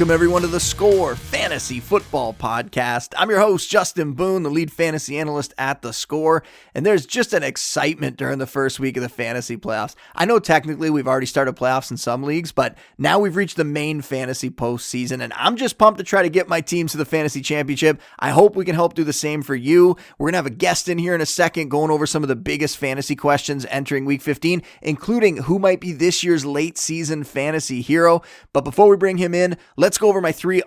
[0.00, 3.14] Welcome, everyone, to the Score Fantasy Football Podcast.
[3.16, 6.42] I'm your host, Justin Boone, the lead fantasy analyst at the Score.
[6.74, 9.94] And there's just an excitement during the first week of the fantasy playoffs.
[10.14, 13.64] I know technically we've already started playoffs in some leagues, but now we've reached the
[13.64, 15.22] main fantasy postseason.
[15.22, 18.02] And I'm just pumped to try to get my teams to the fantasy championship.
[18.18, 19.96] I hope we can help do the same for you.
[20.18, 22.28] We're going to have a guest in here in a second going over some of
[22.28, 27.24] the biggest fantasy questions entering week 15, including who might be this year's late season
[27.24, 28.20] fantasy hero.
[28.52, 30.62] But before we bring him in, Let's go over my three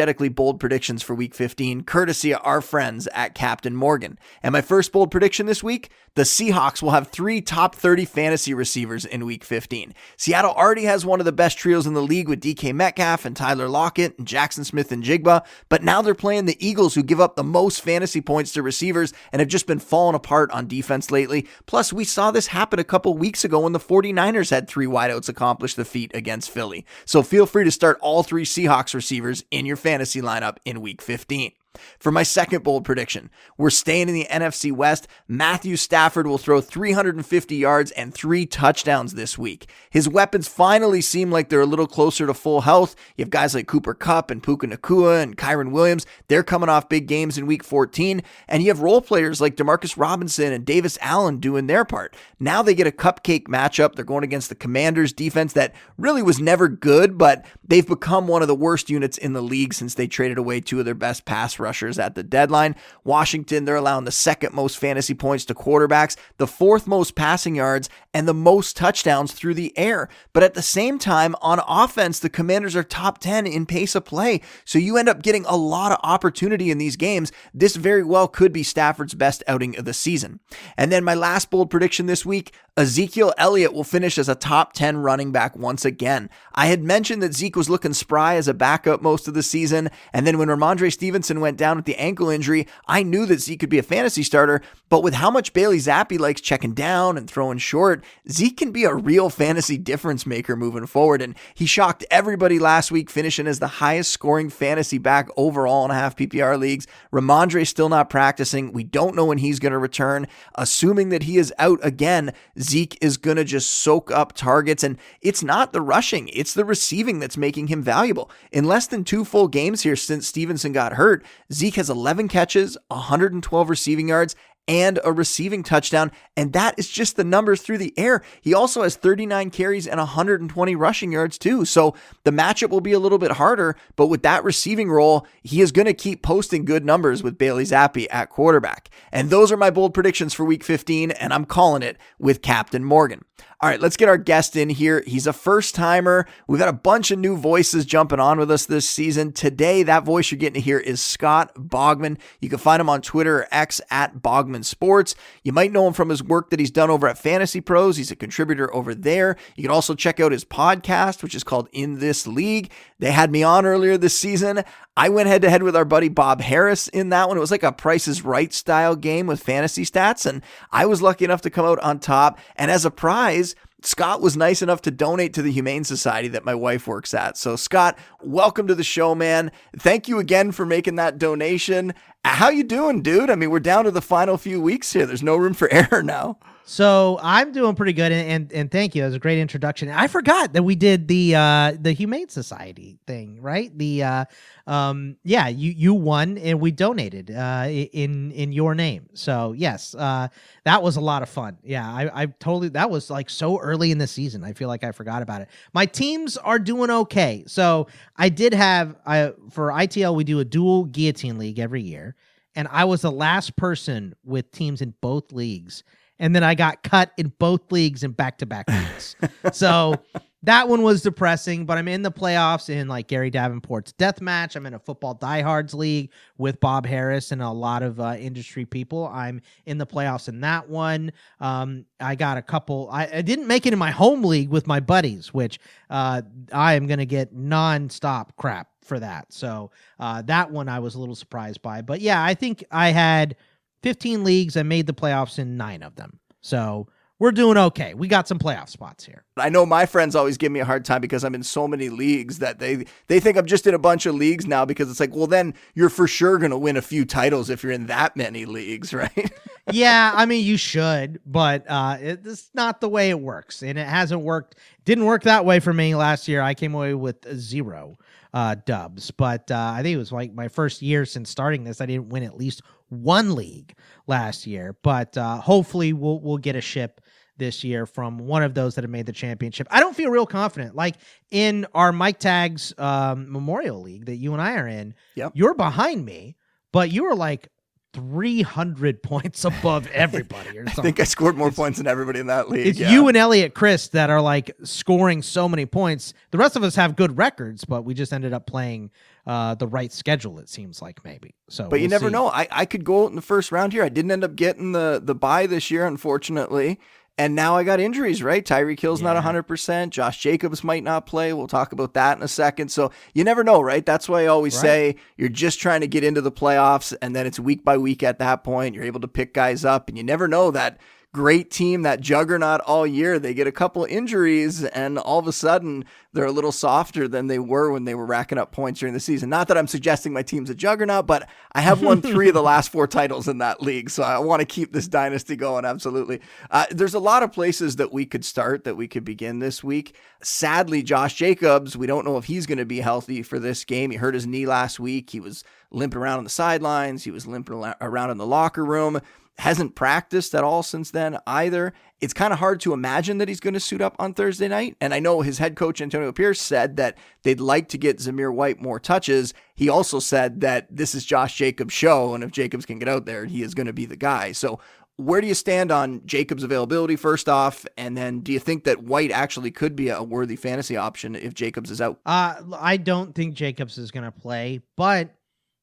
[0.00, 4.18] unapologetically bold predictions for week 15, courtesy of our friends at Captain Morgan.
[4.42, 8.52] And my first bold prediction this week the Seahawks will have three top 30 fantasy
[8.52, 9.94] receivers in week 15.
[10.16, 13.36] Seattle already has one of the best trios in the league with DK Metcalf and
[13.36, 17.44] Tyler Lockett and Jaxon Smith-Njigba, but now they're playing the Eagles, who give up the
[17.44, 21.46] most fantasy points to receivers and have just been falling apart on defense lately.
[21.66, 25.28] Plus, we saw this happen a couple weeks ago when the 49ers had three wideouts
[25.28, 26.84] accomplish the feat against Philly.
[27.04, 29.89] So feel free to start all three Seahawks receivers in your fantasy
[30.22, 31.52] lineup in week 15.
[32.00, 35.06] For my second bold prediction, we're staying in the NFC West.
[35.28, 39.70] Matthew Stafford will throw 350 yards and three touchdowns this week.
[39.88, 42.96] His weapons finally seem like they're a little closer to full health.
[43.16, 46.06] You have guys like Cooper Kupp and Puka Nacua and Kyren Williams.
[46.26, 48.20] They're coming off big games in week 14.
[48.48, 52.16] And you have role players like Demarcus Robinson and Davis Allen doing their part.
[52.40, 53.94] Now they get a cupcake matchup.
[53.94, 58.42] They're going against the Commanders defense that really was never good, but they've become one
[58.42, 61.24] of the worst units in the league since they traded away two of their best
[61.24, 62.74] pass rushers at the deadline.
[63.04, 67.88] Washington, they're allowing the second most fantasy points to quarterbacks, the fourth most passing yards,
[68.12, 70.08] and the most touchdowns through the air.
[70.32, 74.04] But at the same time, on offense, the Commanders are top 10 in pace of
[74.04, 74.40] play.
[74.64, 77.32] So you end up getting a lot of opportunity in these games.
[77.54, 80.40] This very well could be Stafford's best outing of the season.
[80.76, 84.72] And then my last bold prediction this week Ezekiel Elliott will finish as a top
[84.72, 86.30] 10 running back once again.
[86.54, 89.90] I had mentioned that Zeke was looking spry as a backup most of the season,
[90.12, 93.60] and then when Rhamondre Stevenson went down with the ankle injury, I knew that Zeke
[93.60, 97.30] could be a fantasy starter, but with how much Bailey Zappe likes checking down and
[97.30, 102.04] throwing short, Zeke can be a real fantasy difference maker moving forward, and he shocked
[102.10, 106.58] everybody last week, finishing as the highest scoring fantasy back overall in a half PPR
[106.58, 106.86] leagues.
[107.12, 108.72] Rhamondre still not practicing.
[108.72, 110.26] We don't know when he's going to return.
[110.54, 114.82] Assuming that he is out again, Zeke is going to just soak up targets.
[114.82, 118.30] And it's not the rushing, it's the receiving that's making him valuable.
[118.52, 122.76] In less than two full games here since Stevenson got hurt, Zeke has 11 catches,
[122.88, 124.36] 112 receiving yards,
[124.68, 126.12] and a receiving touchdown.
[126.36, 128.22] And that is just the numbers through the air.
[128.40, 131.64] He also has 39 carries and 120 rushing yards, too.
[131.64, 135.60] So the matchup will be a little bit harder, but with that receiving role, he
[135.60, 138.90] is going to keep posting good numbers with Bailey Zappe at quarterback.
[139.10, 142.84] And those are my bold predictions for week 15, and I'm calling it with Captain
[142.84, 143.24] Morgan.
[143.62, 145.04] All right, let's get our guest in here.
[145.06, 146.26] He's a first timer.
[146.46, 149.32] We've got a bunch of new voices jumping on with us this season.
[149.32, 152.16] Today, that voice you're getting to hear is Scott Bogman.
[152.40, 155.14] You can find him on Twitter or X at Bogman Sports.
[155.44, 157.98] You might know him from his work that he's done over at FantasyPros.
[157.98, 159.36] He's a contributor over there.
[159.56, 162.72] You can also check out his podcast, which is called In This League.
[162.98, 164.64] They had me on earlier this season.
[164.96, 167.36] I went head to head with our buddy Bob Harris in that one.
[167.36, 171.00] It was like a Price is Right style game with fantasy stats, and I was
[171.00, 172.38] lucky enough to come out on top.
[172.56, 173.49] And as a prize,
[173.82, 177.36] Scott was nice enough to donate to the Humane Society that my wife works at.
[177.36, 179.50] So, Scott, welcome to the show, man.
[179.76, 181.94] Thank you again for making that donation.
[182.24, 183.30] How you doing, dude?
[183.30, 185.06] I mean, we're down to the final few weeks here.
[185.06, 186.38] There's no room for error now.
[186.64, 189.02] So I'm doing pretty good, and, and, and thank you.
[189.02, 189.88] It was a great introduction.
[189.88, 193.76] I forgot that we did the uh, the Humane Society thing, right?
[193.76, 194.24] The uh,
[194.68, 199.08] um, yeah, you you won, and we donated uh, in in your name.
[199.14, 200.28] So yes, uh,
[200.64, 201.58] that was a lot of fun.
[201.64, 204.44] Yeah, I, I totally that was like so early in the season.
[204.44, 205.48] I feel like I forgot about it.
[205.72, 207.44] My teams are doing okay.
[207.46, 212.14] So I did have I for ITL we do a dual guillotine league every year,
[212.54, 215.84] and I was the last person with teams in both leagues
[216.20, 219.16] and then I got cut in both leagues in back to back weeks.
[219.52, 219.94] so
[220.42, 224.56] that one was depressing, but I'm in the playoffs in like Gary Davenport's death match.
[224.56, 228.64] I'm in a football diehards league with Bob Harris and a lot of uh, industry
[228.64, 229.06] people.
[229.08, 231.12] I'm in the playoffs in that one.
[231.40, 232.88] Um, I got a couple.
[232.90, 235.60] I, I, didn't make it in my home league with my buddies, which
[235.90, 236.22] uh,
[236.52, 239.30] I am going to get nonstop crap for that.
[239.32, 241.82] So uh, that one I was a little surprised by.
[241.82, 243.36] But yeah, I think I had
[243.82, 244.56] 15 leagues.
[244.56, 246.18] I made the playoffs in nine of them.
[246.40, 246.88] So
[247.20, 247.92] we're doing okay.
[247.92, 249.24] We got some playoff spots here.
[249.36, 251.90] I know my friends always give me a hard time because I'm in so many
[251.90, 254.98] leagues that they they think I'm just in a bunch of leagues now because it's
[254.98, 257.86] like, well, then you're for sure going to win a few titles if you're in
[257.86, 259.30] that many leagues, right?
[259.70, 263.86] yeah, I mean you should, but uh, it's not the way it works, and it
[263.86, 264.56] hasn't worked.
[264.86, 266.40] Didn't work that way for me last year.
[266.40, 267.98] I came away with zero.
[268.34, 269.10] Uh, dubs.
[269.10, 271.80] But uh, I think it was like my first year since starting this.
[271.80, 273.74] I didn't win at least one league
[274.06, 274.76] last year.
[274.82, 277.00] But uh, hopefully we'll we'll get a ship
[277.36, 279.66] this year from one of those that have made the championship.
[279.70, 280.74] I don't feel real confident.
[280.74, 280.96] Like
[281.30, 285.32] in our Mike Tags um, Memorial League that you and I are in, Yep.
[285.34, 286.36] you're behind me,
[286.70, 287.48] but you were like
[287.92, 292.48] 300 points above everybody or I think I scored more points than everybody in that
[292.48, 292.66] league.
[292.66, 292.90] It's yeah.
[292.90, 296.14] you and Elliot Chris that are like scoring so many points.
[296.30, 298.90] The rest of us have good records, but we just ended up playing
[299.26, 300.38] uh, the right schedule.
[300.38, 301.34] It seems like maybe.
[301.48, 302.12] So, But you we'll never see.
[302.12, 302.28] know.
[302.28, 303.82] I, I could go out in the first round here.
[303.82, 306.78] I didn't end up getting the the buy this year, unfortunately.
[307.18, 308.42] And now I got injuries, right?
[308.44, 309.20] Tyreek Hill's not Yeah.
[309.20, 309.90] 100%.
[309.92, 311.34] Josh Jacobs might not play.
[311.34, 312.70] We'll talk about that in a second.
[312.70, 313.84] So you never know, right?
[313.84, 314.62] That's why I always Right.
[314.62, 318.02] say you're just trying to get into the playoffs, and then it's week by week
[318.02, 318.74] at that point.
[318.74, 320.78] You're able to pick guys up, and you never know that
[321.12, 325.32] great team, that juggernaut all year, they get a couple injuries, and all of a
[325.32, 328.94] sudden they're a little softer than they were when they were racking up points during
[328.94, 329.28] the season.
[329.28, 332.42] Not that I'm suggesting my team's a juggernaut, but I have won three of the
[332.42, 335.64] last four titles in that league, so I want to keep this dynasty going.
[335.64, 336.20] Absolutely.
[336.48, 339.64] Uh, there's a lot of places that we could start, that we could begin this
[339.64, 339.96] week.
[340.22, 343.90] Sadly, Josh Jacobs, we don't know if he's going to be healthy for this game.
[343.90, 345.10] He hurt his knee last week.
[345.10, 345.42] He was
[345.72, 347.02] limping around on the sidelines.
[347.02, 349.00] He was limping around in the locker room
[349.40, 351.72] hasn't practiced at all since then either.
[352.00, 354.76] It's kind of hard to imagine that he's going to suit up on Thursday night.
[354.82, 358.32] And I know his head coach, Antonio Pierce, said that they'd like to get Zamir
[358.32, 359.32] White more touches.
[359.54, 362.14] He also said that this is Josh Jacobs' show.
[362.14, 364.32] And if Jacobs can get out there, he is going to be the guy.
[364.32, 364.60] So,
[364.96, 367.64] where do you stand on Jacobs' availability first off?
[367.78, 371.32] And then do you think that White actually could be a worthy fantasy option if
[371.32, 371.98] Jacobs is out?
[372.04, 375.08] Uh, I don't think Jacobs is going to play, but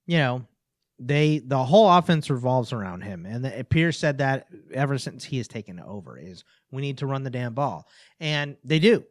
[0.07, 0.47] you know,
[0.99, 5.37] they the whole offense revolves around him, and the, Pierce said that ever since he
[5.37, 7.87] has taken over is we need to run the damn ball,
[8.19, 9.03] and they do.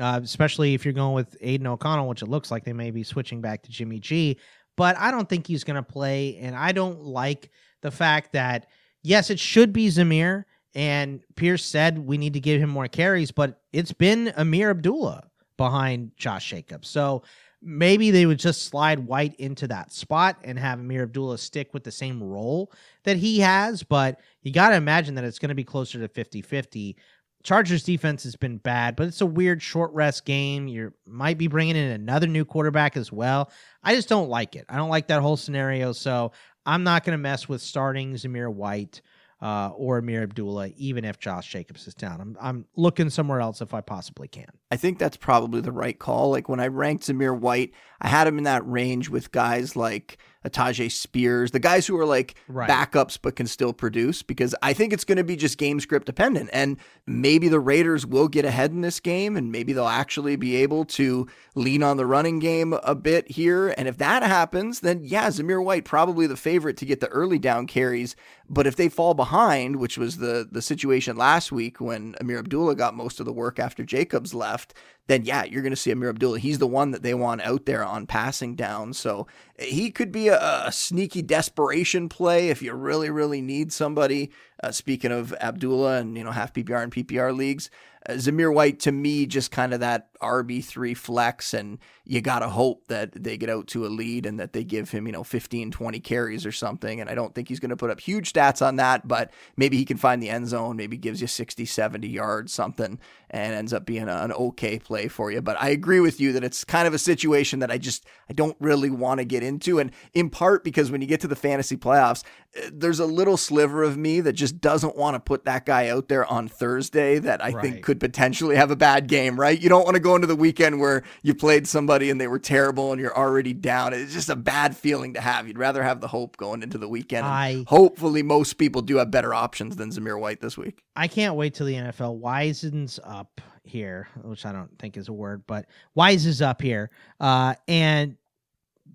[0.00, 3.02] Uh, especially if you're going with Aidan O'Connell, which it looks like they may be
[3.02, 4.38] switching back to Jimmy G.
[4.74, 7.50] But I don't think he's going to play, and I don't like
[7.82, 8.68] the fact that
[9.02, 10.44] yes, it should be Zamir,
[10.74, 15.24] and Pierce said we need to give him more carries, but it's been Ameer Abdullah
[15.56, 16.88] behind Josh Jacobs.
[16.88, 17.22] So
[17.62, 21.84] maybe they would just slide White into that spot and have Ameer Abdullah stick with
[21.84, 22.72] the same role
[23.04, 23.82] that he has.
[23.82, 26.96] But you got to imagine that it's going to be closer to 50 50.
[27.42, 30.68] Chargers defense has been bad, but it's a weird short rest game.
[30.68, 33.50] You might be bringing in another new quarterback as well.
[33.82, 34.64] I just don't like it.
[34.68, 35.92] I don't like that whole scenario.
[35.92, 36.30] So
[36.64, 39.02] I'm not going to mess with starting Zamir White
[39.42, 42.20] uh, or Ameer Abdullah, even if Josh Jacobs is down.
[42.20, 44.46] I'm, I'm looking somewhere else if I possibly can.
[44.70, 46.30] I think that's probably the right call.
[46.30, 50.16] Like when I ranked Zamir White, I had him in that range with guys like
[50.50, 52.68] Tyjae Spears, the guys who are like Right.
[52.68, 56.06] backups but can still produce, because I think it's going to be just game script
[56.06, 56.50] dependent.
[56.52, 60.56] And maybe the Raiders will get ahead in this game and maybe they'll actually be
[60.56, 63.74] able to lean on the running game a bit here.
[63.76, 67.38] And if that happens, then yeah, Zamir White probably the favorite to get the early
[67.38, 68.16] down carries.
[68.48, 72.74] But if they fall behind, which was the the situation last week when Ameer Abdullah
[72.76, 74.74] got most of the work after Jacobs left,
[75.08, 76.38] then yeah, you're going to see Ameer Abdullah.
[76.38, 78.92] He's the one that they want out there on passing down.
[78.92, 79.26] So
[79.58, 84.30] he could be a, a sneaky desperation play if you really, really need somebody.
[84.62, 87.68] Uh, speaking of Abdullah and you know half PPR and PPR leagues,
[88.08, 92.48] uh, Zamir White to me just kind of that RB three flex, and you gotta
[92.48, 95.24] hope that they get out to a lead and that they give him you know
[95.24, 97.00] 15, 20 carries or something.
[97.00, 99.76] And I don't think he's going to put up huge stats on that, but maybe
[99.76, 102.98] he can find the end zone, maybe gives you 60, 70 yards, something,
[103.30, 105.40] and ends up being an okay play for you.
[105.40, 108.32] But I agree with you that it's kind of a situation that I just I
[108.32, 111.36] don't really want to get into, and in part because when you get to the
[111.36, 112.22] fantasy playoffs,
[112.70, 116.08] there's a little sliver of me that just doesn't want to put that guy out
[116.08, 117.62] there on Thursday that I Right.
[117.62, 119.58] think could potentially have a bad game, right?
[119.58, 122.38] You don't want to go into the weekend where you played somebody and they were
[122.38, 123.94] terrible and you're already down.
[123.94, 125.48] It's just a bad feeling to have.
[125.48, 127.24] You'd rather have the hope going into the weekend.
[127.24, 130.82] I- hopefully most people do have better options than Zamir White this week.
[130.94, 135.12] I can't wait till the NFL wisens up here, which I don't think is a
[135.12, 135.66] word, but
[135.96, 136.90] wises up here,
[137.20, 138.16] uh, and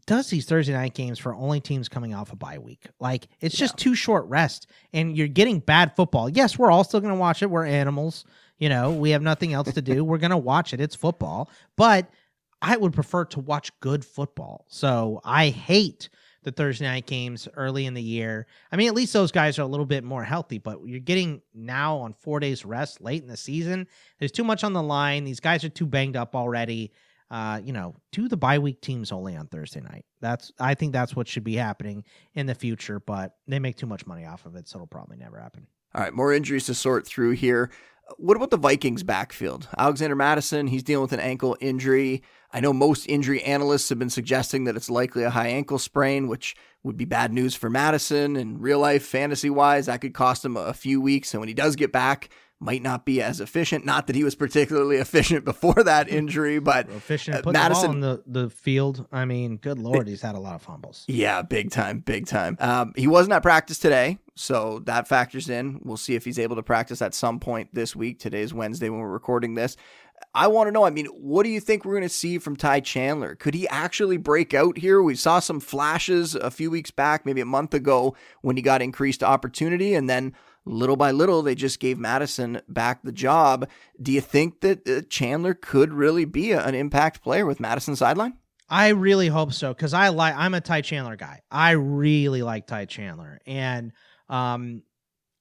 [0.08, 2.88] does these Thursday night games for only teams coming off a bye week.
[3.00, 6.30] Like it's just too short rest, and you're getting bad football.
[6.30, 7.50] Yes, we're all still going to watch it.
[7.50, 8.26] We're animals,
[8.58, 8.92] you know.
[8.92, 10.04] We have nothing else to do.
[10.06, 10.82] we're going to watch it.
[10.82, 12.10] It's football, but
[12.62, 14.66] I would prefer to watch good football.
[14.70, 16.10] So I hate
[16.44, 18.48] the Thursday night games early in the year.
[18.72, 21.42] I mean, at least those guys are a little bit more healthy, but you're getting
[21.54, 23.86] now on four days rest late in the season.
[24.18, 25.26] There's too much on the line.
[25.26, 26.94] These guys are too banged up already.
[27.30, 30.06] Uh, you know, do the bye week teams only on Thursday night.
[30.22, 33.86] That's I think that's what should be happening in the future, but they make too
[33.86, 35.68] much money off of it, so it'll probably never happen.
[35.94, 37.70] All right, more injuries to sort through here.
[38.18, 39.68] What about the Vikings backfield?
[39.78, 42.24] Alexander Mattison, he's dealing with an ankle injury.
[42.54, 46.30] I know most injury analysts have been suggesting that it's likely a high ankle sprain,
[46.30, 48.38] which would be bad news for Mattison.
[48.38, 51.34] And real life, fantasy wise, that could cost him a few weeks.
[51.34, 53.86] And when he does get back, might not be as efficient.
[53.86, 58.42] Not that he was particularly efficient before that injury, but efficient uh, Mattison the, the,
[58.42, 59.08] the field.
[59.12, 61.06] I mean, good lord, he's had a lot of fumbles.
[61.08, 62.58] Yeah, big time, big time.
[62.60, 65.82] Um, he wasn't at practice today, so that factors in.
[65.84, 68.20] We'll see if he's able to practice at some point this week.
[68.20, 69.78] Today's Wednesday when we're recording this.
[70.34, 70.84] I want to know.
[70.84, 73.36] I mean, what do you think we're going to see from Ty Chandler?
[73.36, 75.02] Could he actually break out here?
[75.02, 78.82] We saw some flashes a few weeks back, maybe a month ago, when he got
[78.82, 80.34] increased opportunity, and then
[80.68, 83.70] little by little, they just gave Mattison back the job.
[84.02, 87.96] Do you think that uh, Chandler could really be a, an impact player with Mattison
[87.96, 88.34] sideline?
[88.70, 91.42] I really hope so because I like I'm a Ty Chandler guy.
[91.50, 93.94] I really like Ty Chandler, and
[94.28, 94.84] um,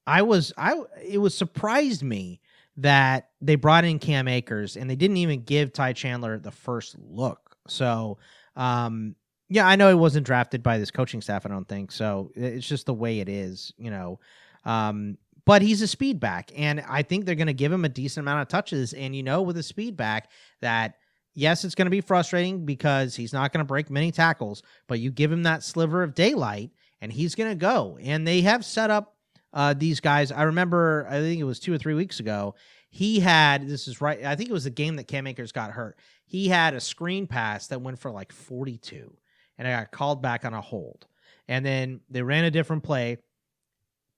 [0.07, 2.41] I was I it was surprised me
[2.77, 6.97] that they brought in Cam Akers and they didn't even give Ty Chandler the first
[6.99, 7.57] look.
[7.69, 8.19] So,
[8.55, 9.17] um,
[9.49, 11.47] yeah, I know he wasn't drafted by this coaching staff.
[11.47, 12.33] I don't think so.
[12.35, 14.19] It's just the way it is, you know.
[14.65, 17.89] Um, but he's a speed back, and I think they're going to give him a
[17.89, 18.93] decent amount of touches.
[18.93, 20.97] And you know, with a speed back, that
[21.35, 24.99] yes, it's going to be frustrating because he's not going to break many tackles, but
[24.99, 27.99] you give him that sliver of daylight, and he's going to go.
[28.03, 29.15] And they have set up
[29.53, 30.33] uh, these guys.
[30.33, 32.57] I remember, I think it was two or three weeks ago.
[32.91, 34.25] He had this is right.
[34.25, 35.99] I think it was the game that Cam Akers got hurt.
[36.25, 39.17] He had a screen pass that went for like 42,
[39.59, 41.07] and I got called back on a hold.
[41.49, 43.19] And then they ran a different play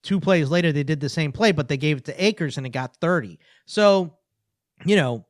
[0.02, 2.66] Two plays later, they did the same play, but they gave it to Akers and
[2.66, 3.38] it got 30.
[3.66, 4.16] So,
[4.84, 5.26] you know,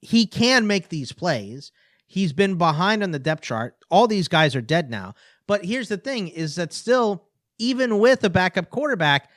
[0.00, 1.70] he can make these plays.
[2.06, 3.76] He's been behind on the depth chart.
[3.90, 5.14] All these guys are dead now.
[5.46, 9.30] But here's the thing is that still, even with a backup quarterback,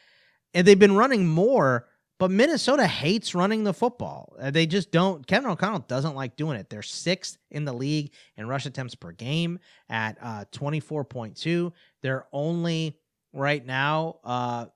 [0.53, 4.35] and they've been running more, but Minnesota hates running the football.
[4.39, 5.25] Uh, they just don't.
[5.27, 6.69] Kevin O'Connell doesn't like doing it.
[6.69, 11.71] They're sixth in the league in rush attempts per game at uh, 24.2.
[12.01, 12.97] They're only
[13.33, 14.67] right now uh,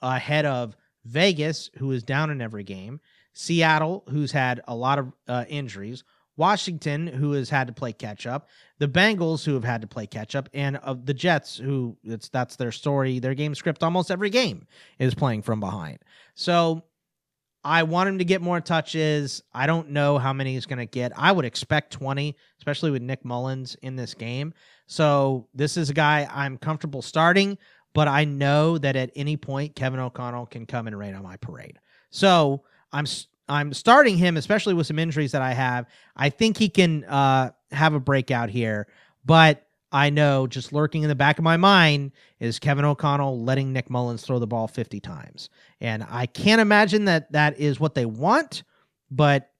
[0.00, 3.00] ahead of Vegas, who is down in every game,
[3.32, 6.04] Seattle, who's had a lot of uh, injuries,
[6.38, 10.06] Washington, who has had to play catch up, the Bengals, who have had to play
[10.06, 13.82] catch up, and of the Jets, who it's that's their story, their game script.
[13.82, 14.66] Almost every game
[14.98, 15.98] is playing from behind.
[16.34, 16.84] So
[17.64, 19.42] I want him to get more touches.
[19.52, 21.12] I don't know how many he's going to get.
[21.16, 24.54] I would expect 20, especially with Nick Mullens in this game.
[24.86, 27.58] So this is a guy I'm comfortable starting
[27.94, 31.36] but I know that at any point Kevin O'Connell can come and rain on my
[31.36, 31.78] parade.
[32.10, 33.06] So I'm
[33.48, 35.86] I'm starting him, especially with some injuries that I have.
[36.16, 38.88] I think he can uh, have a breakout here,
[39.24, 43.72] but I know just lurking in the back of my mind is Kevin O'Connell letting
[43.72, 45.48] Nick Mullens throw the ball 50 times.
[45.80, 48.64] And I can't imagine that that is what they want,
[49.10, 49.50] but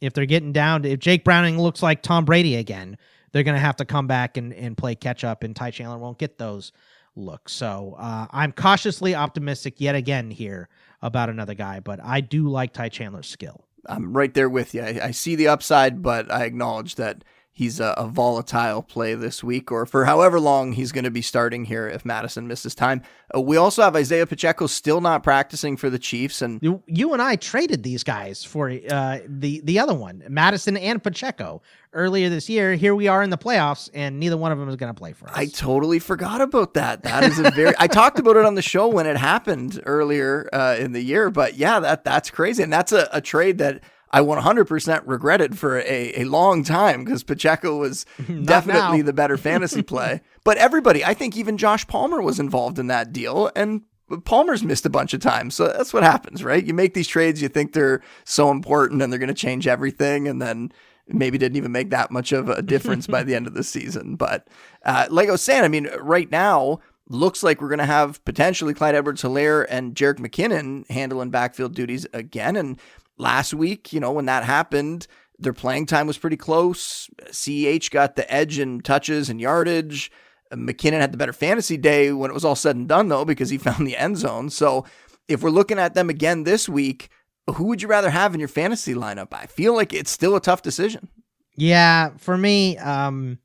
[0.00, 2.98] if they're getting down to, if Jake Browning looks like Tom Brady again,
[3.32, 5.98] they're going to have to come back and, and play catch up, and Ty Chandler
[5.98, 6.72] won't get those
[7.16, 7.48] look.
[7.48, 10.68] So uh, I'm cautiously optimistic yet again here
[11.02, 13.66] about another guy, but I do like Ty Chandler's skill.
[13.86, 14.82] I'm right there with you.
[14.82, 17.24] I, I see the upside, but I acknowledge that
[17.60, 21.20] he's a, a, volatile play this week or for however long he's going to be
[21.20, 23.02] starting here if Mattison misses time.
[23.34, 27.12] Uh, we also have Isaiah Pacheco still not practicing for the Chiefs, and you, you
[27.12, 31.60] and I traded these guys for uh, the the other one, Mattison and Pacheco,
[31.92, 32.76] earlier this year.
[32.76, 35.12] Here we are in the playoffs, and neither one of them is going to play
[35.12, 35.36] for us.
[35.36, 37.02] I totally forgot about that.
[37.02, 37.74] That is a very.
[37.78, 41.28] I talked about it on the show when it happened earlier uh, in the year,
[41.30, 45.78] but yeah, that that's crazy, and that's a, a trade that I 100% regretted for
[45.78, 48.04] a, a long time because Pacheco was
[48.44, 49.04] definitely now.
[49.04, 50.20] the better fantasy play.
[50.44, 53.82] but everybody, I think even Josh Palmer was involved in that deal, and
[54.24, 55.54] Palmer's missed a bunch of times.
[55.54, 56.64] So that's what happens, right?
[56.64, 60.26] You make these trades, you think they're so important and they're going to change everything,
[60.26, 60.72] and then
[61.06, 64.16] maybe didn't even make that much of a difference by the end of the season.
[64.16, 64.48] But
[64.84, 68.24] uh, like I was saying, I mean, right now, looks like we're going to have
[68.24, 72.54] potentially Clyde Edwards Helaire and Jerick McKinnon handling backfield duties again.
[72.54, 72.80] And
[73.20, 75.06] last week, you know, when that happened,
[75.38, 77.08] their playing time was pretty close.
[77.26, 80.10] CEH got the edge in touches and yardage.
[80.52, 83.50] McKinnon had the better fantasy day when it was all said and done, though, because
[83.50, 84.50] he found the end zone.
[84.50, 84.84] So
[85.28, 87.08] if we're looking at them again this week,
[87.54, 89.32] who would you rather have in your fantasy lineup?
[89.32, 91.08] I feel like it's still a tough decision.
[91.56, 93.38] Yeah, for me, um,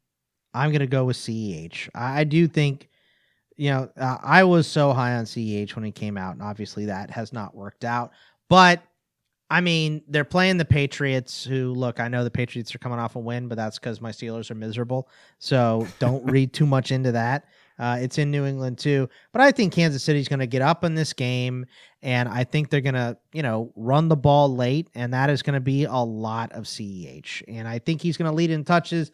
[0.53, 1.89] I'm gonna go with CEH.
[1.93, 2.89] I do think,
[3.57, 6.85] you know, uh, I was so high on CEH when he came out, and obviously
[6.85, 8.11] that has not worked out.
[8.47, 8.81] But
[9.49, 13.15] I mean, they're playing the Patriots, who look, I know the Patriots are coming off
[13.15, 15.07] a win, but that's because my Steelers are miserable.
[15.37, 17.45] So don't read too much into that.
[17.77, 20.85] Uh, it's in New England too, but I think Kansas City's going to get up
[20.85, 21.65] in this game,
[22.01, 25.41] and I think they're going to, you know, run the ball late, and that is
[25.41, 28.63] going to be a lot of Ceh, and I think he's going to lead in
[28.63, 29.11] touches.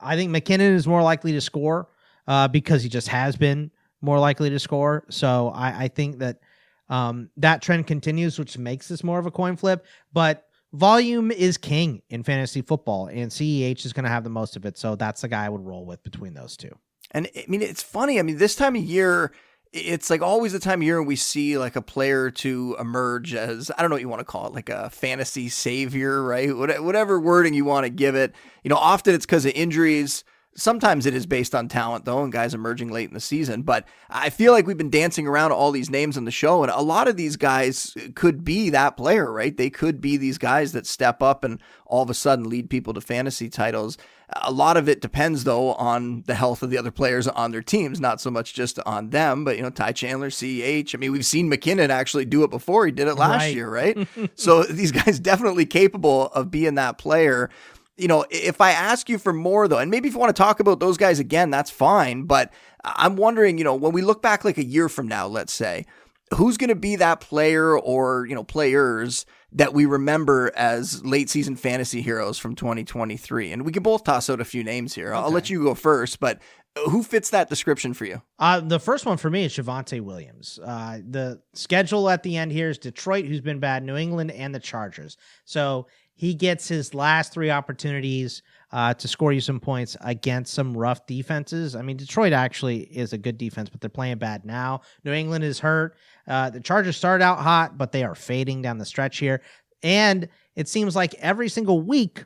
[0.00, 1.90] I think McKinnon is more likely to score
[2.26, 3.70] uh, because he just has been
[4.00, 5.04] more likely to score.
[5.10, 6.38] So I, I think that
[6.88, 9.84] um, that trend continues, which makes this more of a coin flip.
[10.12, 14.56] But volume is king in fantasy football, and CEH is going to have the most
[14.56, 14.78] of it.
[14.78, 16.76] So that's the guy I would roll with between those two.
[17.10, 18.18] And I mean, it's funny.
[18.18, 19.32] I mean, this time of year,
[19.72, 23.70] it's like always the time of year we see like a player to emerge as
[23.76, 26.54] I don't know what you want to call it, like a fantasy savior, right?
[26.54, 28.34] Whatever wording you want to give it.
[28.62, 30.24] You know, often it's because of injuries.
[30.58, 33.62] Sometimes it is based on talent, though, and guys emerging late in the season.
[33.62, 36.72] But I feel like we've been dancing around all these names on the show, and
[36.72, 39.56] a lot of these guys could be that player, right?
[39.56, 42.92] They could be these guys that step up and all of a sudden lead people
[42.94, 43.96] to fantasy titles.
[44.42, 47.62] A lot of it depends, though, on the health of the other players on their
[47.62, 49.44] teams, not so much just on them.
[49.44, 50.92] But, you know, Ty Chandler, CEH.
[50.92, 52.84] I mean, we've seen McKinnon actually do it before.
[52.84, 53.54] He did it last right.
[53.54, 54.08] year, right?
[54.34, 57.48] so these guys definitely capable of being that player
[57.98, 60.42] you know, if I ask you for more though, and maybe if you want to
[60.42, 62.22] talk about those guys again, that's fine.
[62.22, 62.52] But
[62.84, 65.84] I'm wondering, you know, when we look back like a year from now, let's say,
[66.34, 71.30] who's going to be that player or, you know, players that we remember as late
[71.30, 73.52] season fantasy heroes from 2023?
[73.52, 75.14] And we can both toss out a few names here.
[75.14, 75.18] Okay.
[75.18, 76.38] I'll let you go first, but
[76.86, 78.22] who fits that description for you?
[78.38, 80.58] Uh, the first one for me is Javonte Williams.
[80.62, 84.54] Uh, the schedule at the end here is Detroit, who's been bad, New England, and
[84.54, 85.16] the Chargers.
[85.44, 85.88] So
[86.18, 91.06] he gets his last three opportunities uh, to score you some points against some rough
[91.06, 91.76] defenses.
[91.76, 94.80] I mean, Detroit actually is a good defense, but they're playing bad now.
[95.04, 95.96] New England is hurt.
[96.26, 99.42] Uh, the Chargers started out hot, but they are fading down the stretch here.
[99.84, 102.24] And it seems like every single week,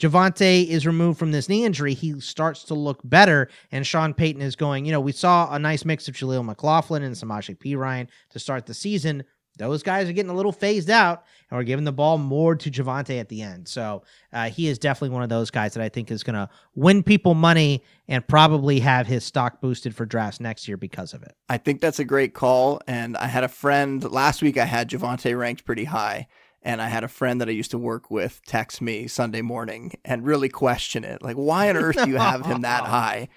[0.00, 3.50] Javonte is removed from this knee injury, he starts to look better.
[3.70, 7.02] And Sean Payton is going, you know, we saw a nice mix of Jaleel McLaughlin
[7.02, 9.22] and Samaje Perine to start the season.
[9.56, 12.70] Those guys are getting a little phased out, and we're giving the ball more to
[12.70, 13.68] Javonte at the end.
[13.68, 16.48] So uh, he is definitely one of those guys that I think is going to
[16.74, 21.22] win people money and probably have his stock boosted for drafts next year because of
[21.22, 21.36] it.
[21.48, 22.80] I think that's a great call.
[22.86, 26.26] And I had a friend last week, I had Javonte ranked pretty high.
[26.66, 29.92] And I had a friend that I used to work with text me Sunday morning
[30.02, 31.22] and really question it.
[31.22, 33.28] Like, why on earth do you have him that high?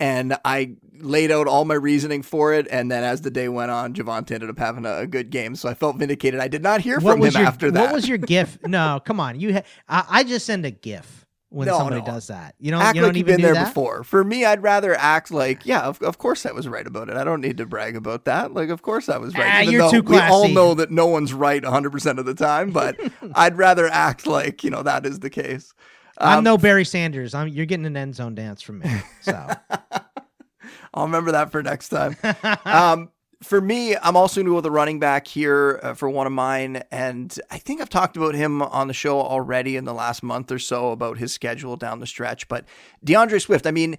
[0.00, 2.66] And I laid out all my reasoning for it.
[2.70, 5.56] And then as the day went on, Javonte ended up having a, a good game,
[5.56, 6.40] so I felt vindicated.
[6.40, 7.80] I did not hear what from him your, after that.
[7.80, 8.58] What was your GIF?
[8.66, 9.54] no, come on, you.
[9.54, 11.22] Ha- I, I, just send a GIF.
[11.50, 12.06] When no, somebody no.
[12.06, 13.68] does that, you know, act you like you've been there that?
[13.68, 14.02] before.
[14.02, 17.16] For me, I'd rather act like, yeah, of, of course I was right about it.
[17.16, 18.52] I don't need to brag about that.
[18.52, 19.46] Like, of course I was right.
[19.48, 20.24] Ah, you're too classy.
[20.24, 22.98] We all know that no one's right 100 percent of the time, but
[23.36, 25.72] I'd rather act like you know that is the case.
[26.18, 27.34] Um, I'm no Barry Sanders.
[27.34, 28.90] I'm you're getting an end zone dance from me.
[29.22, 29.48] So
[30.94, 32.16] I'll remember that for next time.
[32.64, 33.10] um,
[33.42, 36.26] for me, I'm also going to go with a running back here uh, for one
[36.26, 36.82] of mine.
[36.90, 40.50] And I think I've talked about him on the show already in the last month
[40.50, 42.48] or so about his schedule down the stretch.
[42.48, 42.64] But
[43.02, 43.96] D'Andre Swift, I mean,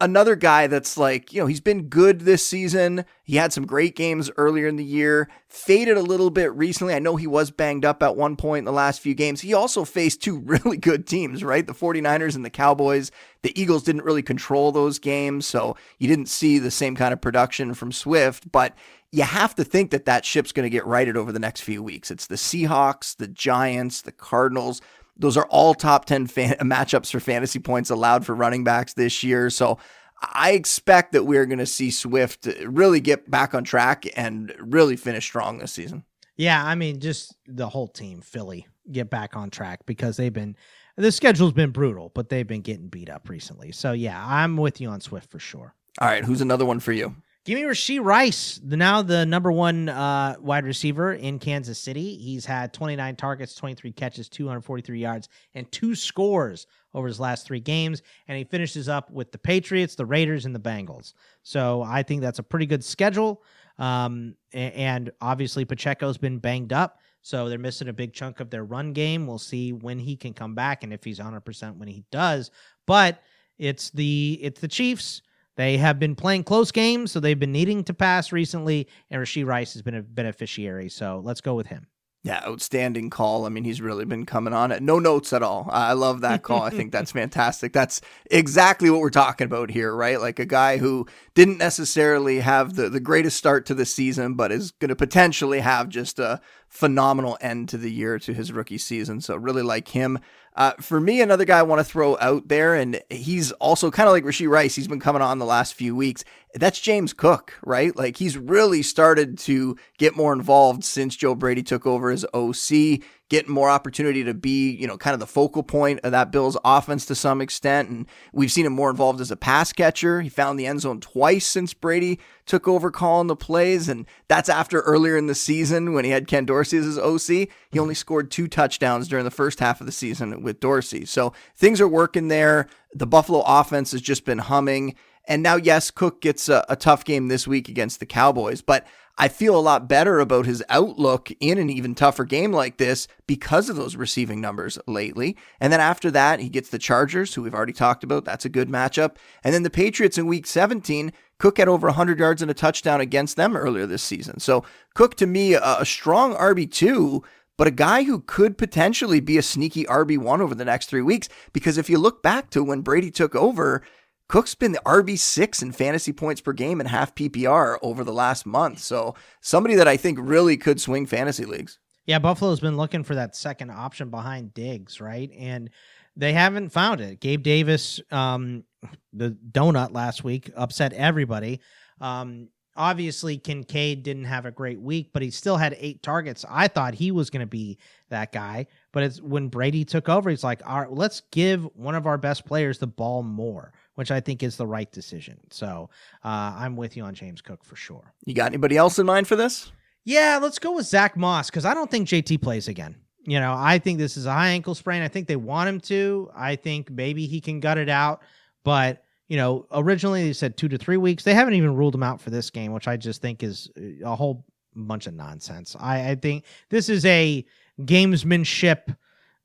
[0.00, 3.04] another guy that's like, you know, he's been good this season.
[3.22, 6.94] He had some great games earlier in the year, faded a little bit recently.
[6.94, 9.40] I know he was banged up at one point in the last few games.
[9.40, 11.66] He also faced two really good teams, right?
[11.66, 13.10] The 49ers and the Cowboys.
[13.42, 17.20] The Eagles didn't really control those games, so you didn't see the same kind of
[17.20, 18.74] production from Swift, but
[19.10, 21.82] you have to think that that ship's going to get righted over the next few
[21.82, 22.10] weeks.
[22.10, 24.82] It's the Seahawks, the Giants, the Cardinals.
[25.18, 29.22] Those are all top 10 fan- matchups for fantasy points allowed for running backs this
[29.22, 29.50] year.
[29.50, 29.78] So
[30.20, 34.96] I expect that we're going to see Swift really get back on track and really
[34.96, 36.04] finish strong this season.
[36.36, 40.56] Yeah, I mean, just the whole team, Philly, get back on track because they've been
[40.96, 43.70] the schedule's been brutal, but they've been getting beat up recently.
[43.70, 45.74] So yeah, I'm with you on Swift for sure.
[46.00, 47.14] All right, who's another one for you?
[47.44, 52.16] Give me Rashee Rice, the now the number one uh, wide receiver in Kansas City.
[52.16, 57.60] He's had 29 targets, 23 catches, 243 yards, and two scores over his last three
[57.60, 58.02] games.
[58.26, 61.14] And he finishes up with the Patriots, the Raiders, and the Bengals.
[61.42, 63.42] So I think that's a pretty good schedule.
[63.78, 68.64] Um, and obviously Pacheco's been banged up, so they're missing a big chunk of their
[68.64, 69.26] run game.
[69.26, 72.50] We'll see when he can come back and if he's 100% when he does.
[72.86, 73.22] But
[73.56, 75.22] it's the it's the Chiefs
[75.58, 79.44] they have been playing close games, so they've been needing to pass recently, and Rashee
[79.44, 80.88] Rice has been a beneficiary.
[80.88, 81.88] So let's go with him.
[82.22, 83.44] Yeah, outstanding call.
[83.44, 84.82] I mean, he's really been coming on it.
[84.82, 85.68] No notes at all.
[85.70, 86.62] I love that call.
[86.62, 87.72] I think that's fantastic.
[87.72, 90.20] That's exactly what we're talking about here, right?
[90.20, 94.52] Like a guy who didn't necessarily have the, the greatest start to the season, but
[94.52, 98.78] is going to potentially have just a phenomenal end to the year to his rookie
[98.78, 99.20] season.
[99.20, 100.20] So really like him.
[100.58, 104.08] Uh, for me, another guy I want to throw out there, and he's also kind
[104.08, 104.74] of like Rashee Rice.
[104.74, 106.24] He's been coming on the last few weeks.
[106.60, 107.94] That's James Cook, right?
[107.96, 113.00] Like he's really started to get more involved since Joe Brady took over as OC,
[113.28, 116.56] getting more opportunity to be, you know, kind of the focal point of that Bills
[116.64, 117.90] offense to some extent.
[117.90, 120.22] And we've seen him more involved as a pass catcher.
[120.22, 123.88] He found the end zone twice since Brady took over calling the plays.
[123.88, 127.48] And that's after earlier in the season when he had Ken Dorsey as his OC.
[127.70, 131.04] He only scored two touchdowns during the first half of the season with Dorsey.
[131.04, 132.68] So things are working there.
[132.94, 134.94] The Buffalo offense has just been humming.
[135.28, 138.86] And now, yes, Cook gets a, a, tough game this week against the Cowboys, but
[139.18, 143.06] I feel a lot better about his outlook in an even tougher game like this
[143.26, 145.36] because of those receiving numbers lately.
[145.60, 148.24] And then after that, he gets the Chargers, who we've already talked about.
[148.24, 149.16] That's a good matchup.
[149.44, 151.12] And then the Patriots in week 17.
[151.38, 154.40] Cook had over 100 yards and a touchdown against them earlier this season.
[154.40, 154.64] So,
[154.94, 157.22] Cook to me, a, a strong RB2
[157.58, 161.28] but a guy who could potentially be a sneaky RB1 over the next three weeks.
[161.52, 163.82] Because if you look back to when Brady took over,
[164.28, 168.44] Cook's been the RB6 in fantasy points per game and half PPR over the last
[168.44, 168.80] month.
[168.80, 171.78] So somebody that I think really could swing fantasy leagues.
[172.04, 175.30] Yeah, Buffalo's been looking for that second option behind Diggs, right?
[175.38, 175.70] And
[176.14, 177.20] they haven't found it.
[177.20, 178.64] Gabe Davis, um,
[179.12, 181.60] the donut last week, upset everybody.
[182.00, 186.44] Um, obviously, Kincaid didn't have a great week, but he still had eight targets.
[186.48, 187.78] I thought he was going to be
[188.10, 188.66] that guy.
[188.92, 192.18] But it's when Brady took over, he's like, all right, let's give one of our
[192.18, 195.40] best players the ball more which I think is the right decision.
[195.50, 195.90] So
[196.24, 198.14] uh, I'm with you on James Cook for sure.
[198.24, 199.72] You got anybody else in mind for this?
[200.04, 202.94] Yeah, let's go with Zach Moss because I don't think JT plays again.
[203.24, 205.02] You know, I think this is a high ankle sprain.
[205.02, 206.30] I think they want him to.
[206.32, 208.22] I think maybe he can gut it out.
[208.62, 211.24] But, you know, originally they said two to three weeks.
[211.24, 213.68] They haven't even ruled him out for this game, which I just think is
[214.04, 215.74] a whole bunch of nonsense.
[215.76, 217.44] I, I think this is a
[217.80, 218.96] gamesmanship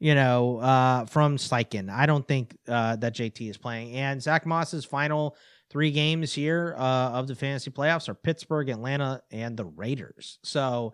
[0.04, 1.89] you know, uh, from Steichen.
[1.89, 3.96] I don't think uh, that JT is playing.
[3.96, 5.38] And Zach Moss's final
[5.70, 10.39] three games here uh, of the fantasy playoffs are Pittsburgh, Atlanta, and the Raiders.
[10.44, 10.94] So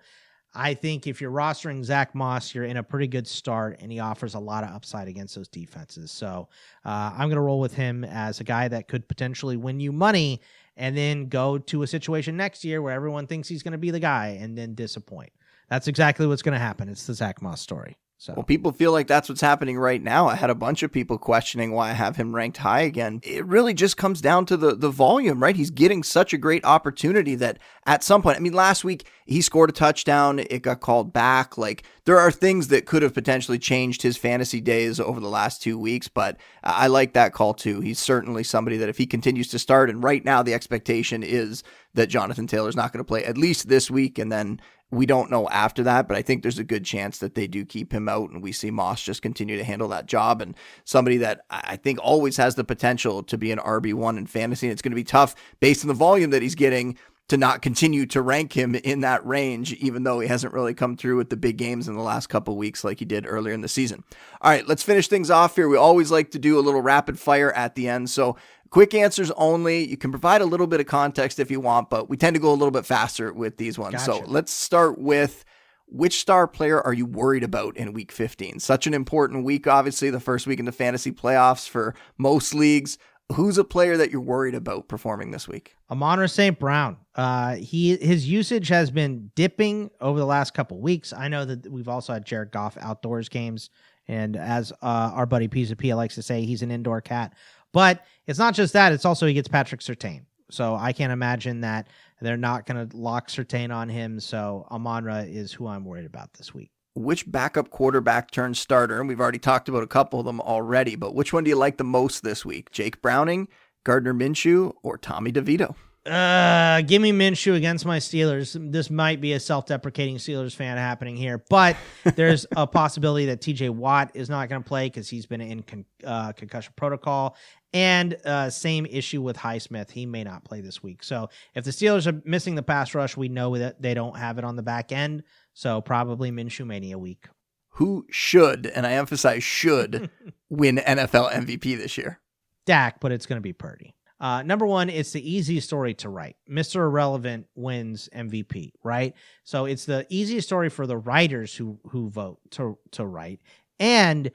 [0.53, 3.99] I think if you're rostering Zach Moss, you're in a pretty good start, and he
[3.99, 6.11] offers a lot of upside against those defenses.
[6.11, 6.47] So
[6.85, 9.91] uh, I'm going to roll with him as a guy that could potentially win you
[9.91, 10.39] money
[10.77, 13.89] and then go to a situation next year where everyone thinks he's going to be
[13.89, 15.31] the guy and then disappoint.
[15.67, 16.89] That's exactly what's going to happen.
[16.89, 17.97] It's the Zach Moss story.
[18.21, 18.33] So.
[18.35, 20.27] Well, people feel like that's what's happening right now.
[20.27, 23.21] I had a bunch of people questioning why I have him ranked high again.
[23.23, 25.55] It really just comes down to the the volume, right?
[25.55, 29.39] He's getting such a great opportunity that at some point, I mean, last week he
[29.41, 31.57] scored a touchdown, it got called back.
[31.57, 35.61] Like there are things that could have potentially changed his fantasy days over the last
[35.61, 37.79] two weeks, but I like that call too.
[37.79, 41.63] He's certainly somebody that if he continues to start, and right now the expectation is
[41.93, 44.59] that Jonathan Taylor's not going to play at least this week, and then
[44.91, 47.63] we don't know after that, but I think there's a good chance that they do
[47.65, 50.41] keep him out and we see Moss just continue to handle that job.
[50.41, 54.67] And somebody that I think always has the potential to be an RB1 in fantasy.
[54.67, 56.97] And it's going to be tough based on the volume that he's getting
[57.29, 60.97] to not continue to rank him in that range, even though he hasn't really come
[60.97, 63.61] through with the big games in the last couple weeks like he did earlier in
[63.61, 64.03] the season.
[64.41, 65.69] All right, let's finish things off here.
[65.69, 68.09] We always like to do a little rapid fire at the end.
[68.09, 68.35] So
[68.69, 69.87] Quick answers only.
[69.87, 72.39] You can provide a little bit of context if you want, but we tend to
[72.39, 73.93] go a little bit faster with these ones.
[73.93, 74.05] Gotcha.
[74.05, 75.43] So let's start with
[75.87, 78.59] which star player are you worried about in week 15?
[78.59, 82.97] Such an important week, obviously, the first week in the fantasy playoffs for most leagues.
[83.33, 85.75] Who's a player that you're worried about performing this week?
[85.91, 86.57] Amon-Ra St.
[86.57, 86.97] Brown.
[87.13, 91.13] Uh, he his usage has been dipping over the last couple weeks.
[91.13, 93.69] I know that we've also had Jared Goff outdoors games,
[94.07, 97.35] and as uh, our buddy Pizza Pia likes to say, he's an indoor cat.
[97.73, 100.25] But it's not just that; it's also he gets Patrick Surtain.
[100.51, 101.87] So I can't imagine that
[102.21, 104.19] they're not going to lock Surtain on him.
[104.19, 106.71] So Amon-Ra is who I'm worried about this week.
[106.95, 108.99] Which backup quarterback turned starter?
[108.99, 111.55] And we've already talked about a couple of them already, but which one do you
[111.55, 112.71] like the most this week?
[112.71, 113.47] Jake Browning,
[113.83, 115.75] Gardner Minshew, or Tommy DeVito?
[116.05, 118.57] Uh, give me Minshew against my Steelers.
[118.71, 121.75] This might be a self-deprecating Steelers fan happening here, but
[122.15, 123.69] there's a possibility that T.J.
[123.69, 127.35] Watt is not going to play because he's been in con- uh, concussion protocol,
[127.73, 129.91] and uh, same issue with Highsmith.
[129.91, 131.03] He may not play this week.
[131.03, 134.37] So if the Steelers are missing the pass rush, we know that they don't have
[134.37, 135.23] it on the back end.
[135.53, 137.27] So probably Minshew Mania week.
[137.73, 140.09] Who should, and I emphasize should,
[140.49, 142.19] win NFL MVP this year?
[142.65, 143.95] Dak, but it's going to be Purdy.
[144.19, 146.35] Uh, number one, it's the easiest story to write.
[146.49, 146.75] Mr.
[146.77, 149.13] Irrelevant wins MVP, right?
[149.45, 153.39] So it's the easiest story for the writers who who vote to to write.
[153.79, 154.31] And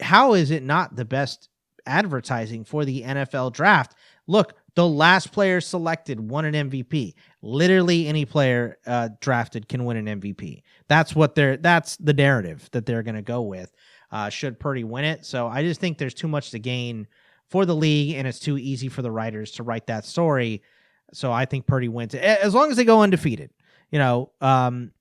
[0.00, 1.48] how is it not the best
[1.86, 3.94] advertising for the NFL draft?
[4.26, 7.14] Look, the last player selected won an MVP.
[7.42, 10.62] Literally any player uh, drafted can win an MVP.
[10.88, 11.56] That's what they're.
[11.56, 13.72] That's the narrative that they're going to go with.
[14.12, 15.24] Uh, should Purdy win it?
[15.24, 17.06] So I just think there's too much to gain
[17.48, 20.62] for the league, and it's too easy for the writers to write that story.
[21.12, 23.50] So I think Purdy wins it as long as they go undefeated.
[23.90, 24.92] You know, um,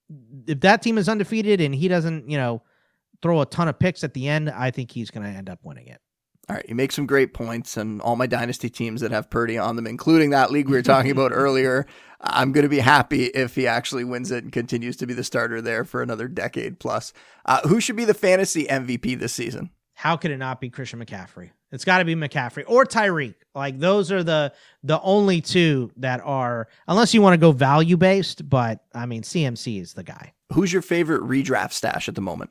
[0.48, 2.64] if that team is undefeated and he doesn't, you know,
[3.22, 5.60] throw a ton of picks at the end, I think he's going to end up
[5.64, 6.02] winning it.
[6.50, 9.58] All right, you make some great points, and all my dynasty teams that have Purdy
[9.60, 11.86] on them, including that league we were talking about earlier,
[12.22, 15.24] I'm going to be happy if he actually wins it and continues to be the
[15.24, 17.14] starter there for another decade plus.
[17.46, 19.70] Uh, who should be the fantasy MVP this season?
[19.94, 21.52] How could it not be Christian McCaffrey?
[21.72, 23.36] It's got to be McCaffrey or Tyreek.
[23.54, 27.98] Like those are the the only two that are, unless you want to go value
[27.98, 28.50] based.
[28.50, 30.34] But I mean, CMC is the guy.
[30.54, 32.50] Who's your favorite redraft stash at the moment?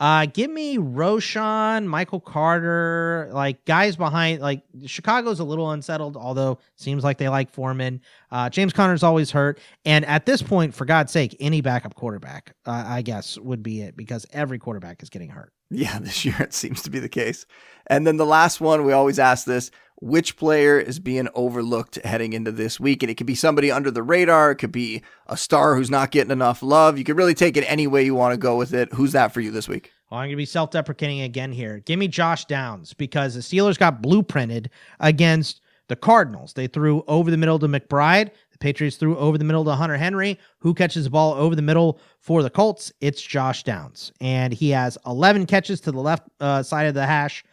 [0.00, 4.40] Uh, give me Roschon, Michael Carter, like guys behind.
[4.40, 8.00] Like Chicago's a little unsettled, although seems like they like Foreman.
[8.30, 12.56] Uh, James Conner's always hurt, and at this point, for God's sake, any backup quarterback,
[12.64, 15.52] uh, I guess, would be it because every quarterback is getting hurt.
[15.70, 17.44] Yeah, this year it seems to be the case.
[17.86, 22.32] And then the last one, we always ask this which player is being overlooked heading
[22.32, 23.02] into this week?
[23.02, 26.10] And it could be somebody under the radar, it could be a star who's not
[26.10, 26.98] getting enough love.
[26.98, 28.92] You could really take it any way you want to go with it.
[28.94, 29.92] Who's that for you this week?
[30.10, 31.78] Well, I'm going to be self deprecating again here.
[31.78, 34.66] Give me Josh Downs because the Steelers got blueprinted
[34.98, 36.54] against the Cardinals.
[36.54, 38.30] They threw over the middle to McBride.
[38.52, 40.38] The Patriots threw over the middle to Hunter Henry.
[40.58, 42.92] Who catches the ball over the middle for the Colts?
[43.00, 44.12] It's Josh Downs.
[44.20, 47.44] And he has 11 catches to the left uh, side of the hash,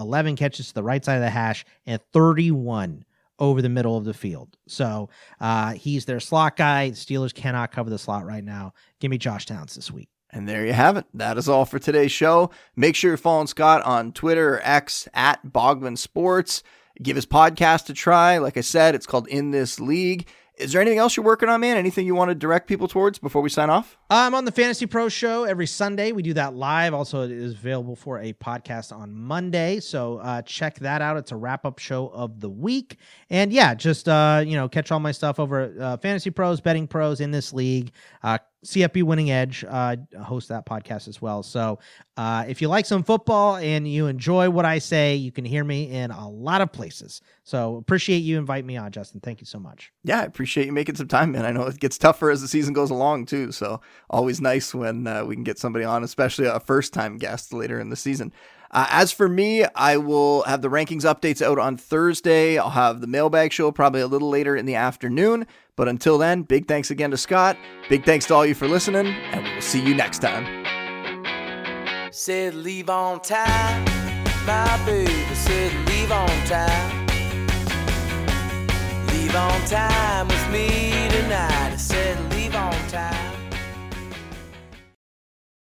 [0.00, 3.04] 11 catches to the right side of the hash, and 31
[3.38, 4.56] over the middle of the field.
[4.68, 5.08] So
[5.40, 6.90] uh, he's their slot guy.
[6.90, 8.74] The Steelers cannot cover the slot right now.
[9.00, 10.08] Give me Josh Downs this week.
[10.32, 11.06] And there you have it.
[11.14, 12.50] That is all for today's show.
[12.76, 16.62] Make sure you're following Scott on Twitter or X at Bogman Sports.
[17.02, 18.38] Give his podcast a try.
[18.38, 20.28] Like I said, it's called In This League.
[20.60, 21.78] Is there anything else you're working on, man?
[21.78, 23.96] Anything you want to direct people towards before we sign off?
[24.10, 26.12] I'm on the Fantasy Pro Show every Sunday.
[26.12, 26.92] We do that live.
[26.92, 29.80] Also, it is available for a podcast on Monday.
[29.80, 31.16] So uh, check that out.
[31.16, 32.98] It's a wrap up show of the week.
[33.30, 36.86] And yeah, just uh, you know, catch all my stuff over at uh, FantasyPros, Betting
[36.86, 37.92] Pros in this league.
[38.64, 41.42] CFB Winning Edge uh, host that podcast as well.
[41.42, 41.78] So
[42.16, 45.64] uh, if you like some football and you enjoy what I say, you can hear
[45.64, 47.22] me in a lot of places.
[47.44, 49.20] So appreciate you invite me on, Justin.
[49.20, 49.92] Thank you so much.
[50.04, 51.46] Yeah, I appreciate you making some time, man.
[51.46, 53.52] I know it gets tougher as the season goes along too.
[53.52, 57.52] So always nice when uh, we can get somebody on, especially a first time guest
[57.54, 58.32] later in the season.
[58.72, 62.56] Uh, as for me, I will have the rankings updates out on Thursday.
[62.56, 65.46] I'll have the mailbag show probably a little later in the afternoon.
[65.80, 67.56] But until then, big thanks again to Scott.
[67.88, 70.44] Big thanks to all you for listening, and we will see you next time.
[72.12, 73.86] Said leave on time,
[74.46, 77.06] my baby said leave on time.
[79.06, 81.76] Leave on time with me tonight.
[81.78, 83.29] Said leave on time.